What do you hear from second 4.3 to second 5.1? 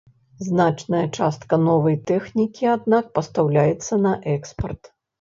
экспарт.